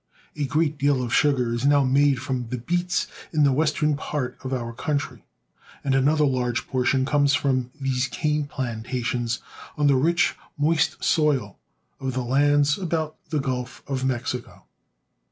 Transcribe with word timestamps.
A 0.35 0.47
great 0.47 0.79
deal 0.79 1.03
of 1.03 1.13
sugar 1.13 1.53
is 1.53 1.63
now 1.63 1.83
made 1.83 2.15
from 2.19 2.45
beets 2.45 3.05
in 3.31 3.43
the 3.43 3.51
western 3.53 3.95
part 3.95 4.33
A 4.33 4.33
Sugar 4.33 4.37
Plantation. 4.47 4.55
of 4.57 4.63
our 4.67 4.73
country, 4.73 5.23
and 5.83 5.93
another 5.93 6.25
large 6.25 6.65
portion 6.67 7.05
comes 7.05 7.35
from 7.35 7.69
these 7.79 8.07
cane 8.07 8.47
plantations 8.47 9.41
on 9.77 9.85
the 9.85 9.95
rich, 9.95 10.35
moist 10.57 11.03
soil 11.03 11.59
of 11.99 12.13
the 12.13 12.23
lands 12.23 12.79
about 12.79 13.17
the 13.29 13.39
Gulf 13.39 13.83
of 13.85 14.03
Mexico. 14.03 14.65